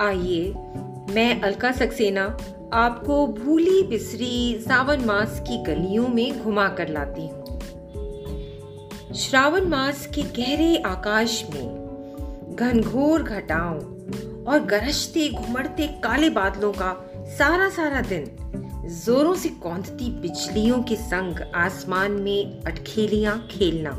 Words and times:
आइए, 0.00 0.52
मैं 1.14 1.40
अलका 1.40 1.72
सक्सेना 1.72 2.24
आपको 2.72 3.26
भूली 3.26 3.82
बिसरी 3.82 4.58
सावन 4.60 5.04
मास 5.04 5.40
की 5.40 5.62
गलियों 5.62 6.08
में 6.08 6.42
घुमा 6.42 6.68
कर 6.68 6.88
लाती 6.88 7.26
हूँ। 7.26 7.60
श्रावण 9.14 9.64
मास 9.64 10.06
के 10.06 10.22
गहरे 10.22 10.76
आकाश 10.76 11.44
में 11.54 12.56
घनघोर 12.56 13.22
घटाओं 13.22 13.78
और 14.44 14.60
गरजते 14.60 15.28
घुमड़ते 15.28 15.86
काले 15.86 16.30
बादलों 16.30 16.72
का 16.72 17.10
सारा 17.38 17.68
सारा 17.68 18.00
दिन 18.00 18.24
जोरों 19.06 19.34
से 19.34 19.48
कौंधती 19.48 20.10
बिजलियों 20.10 20.82
के 20.82 20.96
संग 20.96 21.40
आसमान 21.54 22.12
में 22.12 22.62
अटखेलियाँ 22.62 23.48
खेलना। 23.50 23.96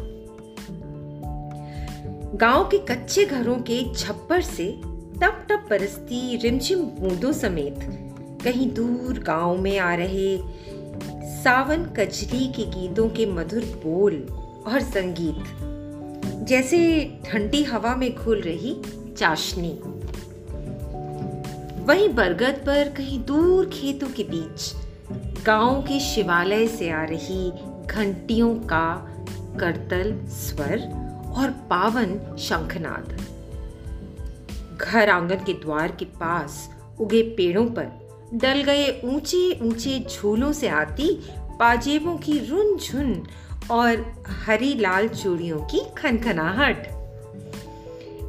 गाँव 2.38 2.64
के 2.64 2.78
कच्चे 2.78 3.26
घरों 3.26 3.56
के 3.56 3.94
छप्पर 3.94 4.42
से 4.42 4.91
टप 5.22 5.46
टप 5.50 5.66
बरसती 5.70 6.38
रिमझिम 6.38 6.80
बूंदों 7.00 7.32
समेत 7.32 7.80
कहीं 8.44 8.68
दूर 8.74 9.20
गाँव 9.20 9.58
में 9.58 9.78
आ 9.80 9.94
रहे 9.96 10.38
सावन 11.44 11.84
कजरी 11.98 12.48
के 12.48 12.66
गीतों 12.66 13.10
के 13.10 13.26
मधुर 13.26 13.66
बोल 13.84 14.16
और 14.68 14.80
संगीत, 14.82 15.44
जैसे 16.48 16.80
ठंडी 17.26 17.64
हवा 17.64 17.96
में 17.96 18.16
घुल 18.16 18.42
रही 18.42 18.76
चाशनी। 19.18 19.72
वहीं 21.86 22.10
बरगद 22.10 22.64
पर 22.66 22.90
कहीं 22.90 23.24
दूर 23.26 23.70
खेतों 23.70 24.08
के 24.08 24.24
बीच 24.24 24.74
गाँव 25.46 25.82
के 25.82 26.00
शिवालय 26.00 26.68
से 26.68 26.90
आ 26.90 27.04
रही 27.04 27.52
घंटियों 27.88 28.54
का 28.56 28.88
करतल 29.60 30.18
स्वर 30.38 30.90
और 31.38 31.52
पावन 31.70 32.20
शंखनाद। 32.40 33.18
घर 34.82 35.10
आँगन 35.10 35.36
के 35.36 35.54
द्वार 35.54 35.92
के 35.92 36.06
पास 36.06 36.70
उगे 37.00 37.22
पेड़ों 37.22 37.66
पर 37.66 38.02
डल 38.34 38.62
गए 38.62 39.02
ऊँचे 39.04 39.60
ऊँचे 39.62 40.06
झूलों 40.10 40.52
से 40.52 40.68
आती 40.68 41.20
पाजेबों 41.60 42.18
की 42.18 42.40
रुन 42.40 42.78
झुन 42.78 43.24
और 43.72 44.24
हरी 44.28 44.74
लाल 44.74 45.08
चूड़ियों 45.08 45.60
की 45.60 45.80
खनखनाहट। 45.98 46.88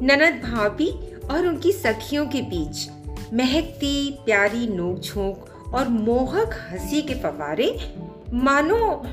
ननद 0.01 0.41
भाभी 0.43 0.89
और 1.31 1.47
उनकी 1.47 1.71
सखियों 1.71 2.25
के 2.27 2.41
बीच 2.41 2.89
महकती 3.33 4.11
प्यारी 4.25 4.67
नोक 4.67 5.73
और 5.73 5.87
मोहक 5.87 6.67
हँसी 6.71 7.01
के 7.01 7.13
फवारे 7.13 7.95
मानो 8.33 9.03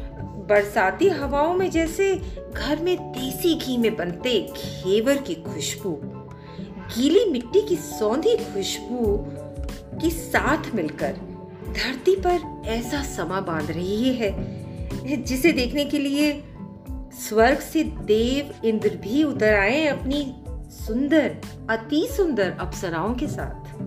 बरसाती 0.49 1.09
हवाओं 1.09 1.55
में 1.55 1.71
जैसे 1.71 2.15
घर 2.55 2.83
में 2.83 3.13
देसी 3.13 3.55
घी 3.55 3.77
में 3.77 3.97
बनते 3.97 4.41
घेवर 4.41 5.17
की 5.17 5.35
खुशबू। 5.35 6.20
गीली 6.97 7.33
मिट्टी 7.33 7.61
की 7.63 7.77
सौंधी 7.77 8.37
खुशबू 8.37 9.27
के 10.01 10.11
साथ 10.11 10.75
मिलकर 10.75 11.13
धरती 11.69 12.17
पर 12.17 12.63
ऐसा 12.67 13.03
समा 13.03 13.41
बाँध 13.41 13.71
रही 13.71 14.15
है, 14.15 14.61
जिसे 15.23 15.53
देखने 15.53 15.85
के 15.85 15.99
लिए 15.99 16.45
स्वर्ग 17.13 17.59
से 17.59 17.85
देव 17.85 18.67
इंद्र 18.67 18.89
भी 18.89 19.25
उतर 19.25 19.55
आए 19.55 19.87
अपनी 19.87 20.35
सुंदर, 20.71 21.37
अति 21.71 22.09
सुंदर 22.17 22.57
अप्सराओं 22.61 23.15
के 23.15 23.27
साथ। 23.27 23.81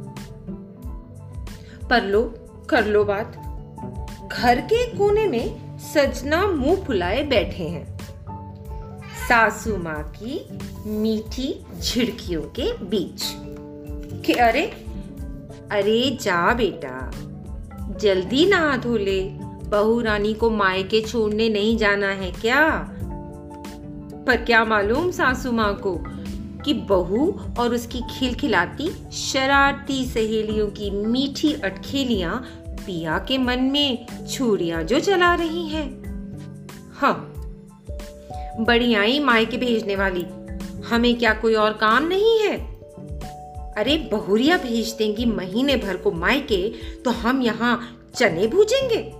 पर 1.90 2.04
लो, 2.04 2.24
कर 2.70 2.86
लो 2.86 3.04
बात। 3.04 3.36
घर 4.34 4.62
के 4.62 4.98
कोने 4.98 5.28
में 5.28 5.78
सजना 5.80 6.48
मुँह 6.48 6.84
फुलाए 6.84 7.24
बैठे 7.24 7.64
हैं। 7.64 7.93
सासू 9.24 9.78
माँ 9.78 10.14
की 10.16 10.50
मीठी 10.90 11.66
झिड़कियों 11.82 12.42
के 12.42 12.78
बीच। 12.78 13.24
कि 14.26 14.34
अरे 14.34 14.62
अरे 15.72 16.18
जा 16.22 16.54
बेटा, 16.54 17.12
जल्दी 17.98 18.46
नहा 18.46 18.78
धो 18.78 18.98
ले। 18.98 19.22
बहू 19.70 20.02
रानी 20.02 20.34
को 20.34 20.50
मायके 20.50 21.02
छोड़ने 21.02 21.50
नहीं 21.50 21.78
जाना 21.78 22.08
है 22.08 22.32
क्या? 22.32 22.90
पर 24.28 24.36
क्या 24.36 24.66
मालूम 24.66 25.12
सासू 25.12 25.52
माँ 25.52 25.76
को 25.76 26.00
कि 26.66 26.74
बहू 26.74 27.40
और 27.60 27.74
उसकी 27.74 28.02
खिलखिलाती, 28.12 29.12
शरारती 29.12 30.06
सहेलियों 30.06 30.68
की 30.68 30.92
मीठी 30.92 31.54
अटखेलियाँ 31.54 32.48
पिया 32.68 33.18
के 33.18 33.38
मन 33.38 33.60
में 33.60 34.06
छुरियाँ 34.32 34.84
जो 34.84 35.00
चला 35.00 35.36
रही 35.36 35.68
हैं। 35.68 36.04
हाँ 36.94 37.30
बड़ी 38.60 38.94
आई 38.94 39.20
मायके 39.20 39.58
भेजने 39.58 39.96
वाली। 39.96 40.26
हमें 40.86 41.20
क्या 41.20 41.34
कोई 41.34 41.54
और 41.54 41.74
काम 41.74 42.08
नहीं 42.08 42.40
है? 42.40 42.58
अरे, 43.78 43.98
बहुरिया 43.98 44.58
भेज 44.58 44.90
देंगी 44.90 45.26
महीने 45.26 45.76
भर 45.76 45.98
को 45.98 46.12
मायके 46.12 46.74
तो 47.06 47.12
हम 47.12 47.42
यहाँ 47.42 48.06
चने 48.16 48.48
भूजेंगे। 48.48 49.12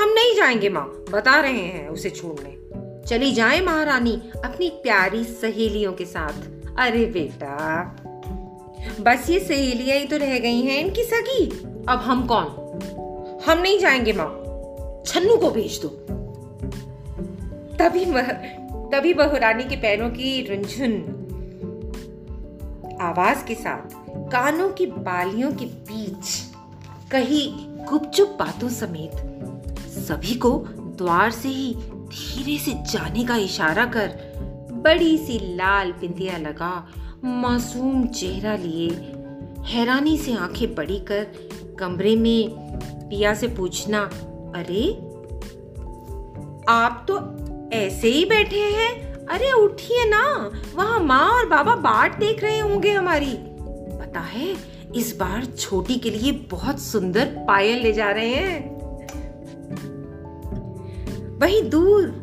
हम 0.00 0.08
नहीं 0.08 0.34
जाएँगे 0.34 0.68
माँ, 0.68 1.04
बता 1.10 1.40
रहे 1.40 1.52
हैं 1.52 1.88
उसे 1.88 2.10
छोड़ने। 2.10 2.56
चली 3.08 3.32
जाए 3.32 3.60
महारानी, 3.60 4.22
अपनी 4.44 4.68
प्यारी 4.68 5.24
सहेलियों 5.24 5.92
के 5.92 6.04
साथ। 6.04 6.32
अरे 6.78 7.06
बेटा, 7.06 7.84
बस 9.00 9.30
ये 9.30 9.40
सहेलियाँ 9.40 9.98
ही 9.98 10.04
तो 10.04 10.16
रह 10.16 10.38
गई 10.38 10.60
हैं 10.60 10.84
इनकी 10.84 11.02
सगी। 11.02 11.46
अब 11.88 11.98
हम 11.98 12.26
कौन? 12.26 12.46
हम 13.46 13.58
नहीं 13.62 13.78
जाएँगे 13.78 14.12
माँ, 14.12 14.42
छन्नू 15.06 15.36
को 15.36 15.50
भेज 15.50 15.80
दो। 15.82 16.05
तभी 17.78 18.04
तभी 18.90 19.14
बहुरानी 19.14 19.64
के 19.64 19.76
पैरों 19.76 20.10
की 20.10 20.54
रुंझुन। 20.54 20.92
आवाज़ 23.00 23.44
के 23.44 23.54
साथ 23.54 23.94
कानों 24.10 24.68
की 24.68 24.86
बालियों 24.86 25.52
के 25.52 25.64
बीच 25.64 26.54
कहीं 27.10 27.68
गुपचुप 27.84 28.36
बातों 28.38 28.68
समेत 28.68 29.12
सभी 29.88 30.34
को 30.34 30.64
द्वार 30.98 31.30
से 31.30 31.48
ही 31.48 31.74
धीरे 31.90 32.58
से 32.58 32.72
जाने 32.72 33.24
का 33.24 33.36
इशारा 33.36 33.84
कर 33.84 34.08
बड़ी 34.72 35.18
सी 35.18 35.56
लाल 35.56 35.92
बिंदिया 35.92 36.38
लगा 36.38 36.88
मासूम 37.24 38.06
चेहरा 38.06 38.56
लिए। 38.56 38.88
हैरानी 39.60 40.18
से 40.18 40.34
आँखें 40.34 40.74
बड़ी 40.74 40.98
कर 40.98 41.26
कमरे 41.78 42.16
में 42.16 42.48
पिया 43.10 43.34
से 43.34 43.48
पूछना, 43.48 44.00
अरे, 44.56 44.92
आप 46.68 47.04
तो 47.08 47.45
ऐसे 47.72 48.08
ही 48.08 48.24
बैठे 48.24 48.60
हैं। 48.60 49.12
अरे, 49.26 49.52
उठिए 49.52 50.04
ना। 50.08 50.52
वहाँ 50.74 51.00
माँ 51.00 51.30
और 51.30 51.46
बाबा 51.48 51.76
बाट 51.76 52.18
देख 52.18 52.42
रहे 52.42 52.58
होंगे 52.58 52.92
हमारी। 52.92 53.36
पता 54.00 54.20
है, 54.20 54.56
इस 54.94 55.16
बार 55.16 55.44
छोटी 55.44 55.94
के 55.94 56.10
लिए 56.10 56.32
बहुत 56.32 56.80
सुंदर 56.80 57.24
पायल 57.48 57.78
ले 57.78 57.92
जा 57.92 58.10
रहे 58.10 58.34
हैं। 58.34 58.76
वहीं 61.38 61.70
दूर, 61.70 62.22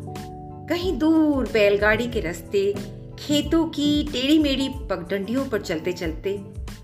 कहीं 0.68 0.98
दूर 0.98 1.48
बैलगाड़ी 1.52 2.06
के 2.06 2.20
रास्ते, 2.20 2.74
खेतों 3.18 3.66
की 3.66 4.08
टेढ़ी 4.12 4.38
मेढ़ी 4.38 4.68
पगडंडियों 4.68 5.46
पर 5.46 5.60
चलते 5.60 5.92
चलते 5.92 6.40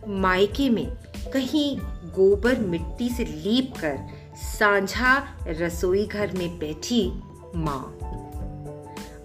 मायके 0.08 0.70
में 0.70 0.86
कहीं 1.32 1.78
गोबर 2.14 2.58
मिट्टी 2.58 3.08
से 3.08 3.24
लीप 3.24 3.72
कर, 3.80 3.98
सांझा 4.36 5.38
रसोई 5.46 6.06
घर 6.06 6.32
में 6.32 6.58
बैठी 6.58 7.12
माँ। 7.56 7.96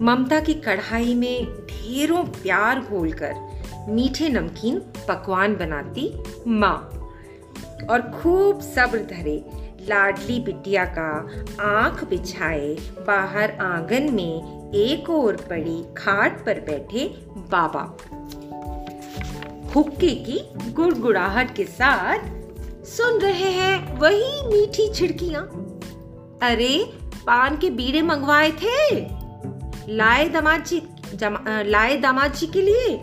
ममता 0.02 0.40
की 0.40 0.54
कढ़ाई 0.54 1.14
में 1.14 1.44
ढेरों 1.44 2.24
प्यार 2.24 2.80
घोलकर 2.80 3.34
मीठे 3.88 4.28
नमकीन 4.28 4.78
पकवान 5.08 5.56
बनाती 5.56 6.22
माँ। 6.46 6.92
और 7.90 8.00
खूब 8.00 8.60
सब्र 8.60 8.98
धरे 8.98 9.44
लाडली 9.88 10.40
बिटिया 10.40 10.84
का 10.84 11.28
आँख 11.60 12.04
बिछाए 12.04 12.76
बाहर 13.06 13.50
आँगन 13.50 14.14
में 14.14 14.56
एक 14.74 15.10
और 15.10 15.36
पड़ी 15.36 15.84
खाट 15.96 16.46
पर 16.46 16.60
बैठे 16.60 17.16
बाबा। 17.28 17.96
हुक्के 19.74 20.10
की 20.10 20.40
गुड़गुड़ाहट 20.72 21.56
के 21.56 21.64
साथ, 21.64 22.18
सुन 22.84 23.18
रहे 23.18 23.50
हैं 23.50 23.98
वही 23.98 24.46
मीठी 24.46 24.92
छिड़कियाँ। 24.94 25.42
अरे, 26.42 26.92
पान 27.26 27.56
के 27.56 27.70
बीड़े 27.70 28.02
मंगवाए 28.02 28.50
थे? 28.50 29.00
लाए 29.88 30.28
दामाद 30.28 30.64
लाए 31.66 31.96
दामाद 31.96 32.32
के 32.36 32.62
लिए? 32.62 33.00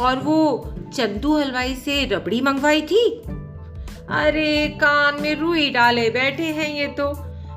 और 0.00 0.16
वो 0.16 0.70
चंदू 0.94 1.38
हलवाई 1.38 1.74
से 1.74 2.04
रबड़ी 2.04 2.40
मंगवाई 2.40 2.82
थी? 2.82 3.22
अरे, 4.10 4.68
कान 4.68 5.22
में 5.22 5.34
रुई 5.36 5.70
डाले 5.70 6.10
बैठे 6.10 6.42
हैं 6.42 6.74
ये 6.74 6.86
तो। 6.86 7.12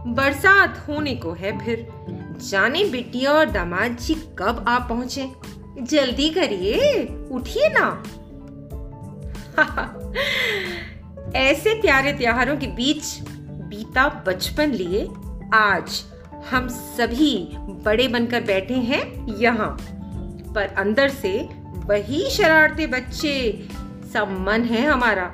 बरसात 0.08 0.86
होने 0.88 1.16
को 1.16 1.32
है 1.32 1.66
फिर। 1.66 1.88
जाने 2.50 2.84
बिटिया 2.84 3.32
और 3.32 3.46
दामाद 3.46 3.98
जी 4.02 4.14
कब 4.14 4.66
आ 4.68 4.80
पहुँचे? 4.80 5.30
जल्दी 5.82 6.30
करिए, 6.30 7.06
उठिए 7.32 7.70
ना। 7.70 8.04
ऐसे 11.36 11.82
प्यारे 11.82 12.14
त्योहारों 12.14 12.58
के 12.58 12.68
बीच 12.68 13.20
बीता 13.44 14.24
बचपन 14.28 14.72
लिए 14.72 15.10
आज 15.54 16.04
हम 16.50 16.68
सभी 16.68 17.50
बड़े 17.58 18.08
बनकर 18.08 18.42
बैठे 18.42 18.74
हैं 18.74 19.28
यहाँ, 19.38 19.78
पर 20.56 20.74
अंदर 20.78 21.10
से 21.10 21.50
वही 21.86 22.30
शरारते 22.30 22.88
बच्चे 22.88 23.68
सा 24.14 24.26
मन 24.26 24.64
है 24.64 24.88
हमारा। 24.88 25.34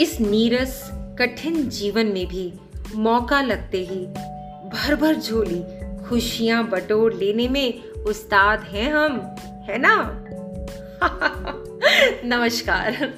इस 0.00 0.20
नीरस, 0.20 0.90
कठिन 1.18 1.68
जीवन 1.68 2.06
में 2.06 2.26
भी 2.26 2.52
मौका 2.94 3.40
लगते 3.40 3.78
ही 3.78 4.06
भर 4.68 4.94
भर 4.94 5.14
झोली, 5.14 5.64
खुशियाँ 6.08 6.68
बटोर 6.68 7.12
लेने 7.12 7.48
में 7.48 7.84
उस्ताद 7.84 8.60
हैं 8.60 8.92
हम, 8.92 9.20
है 9.68 9.78
ना? 9.78 10.20
नमस्कार। 12.24 13.14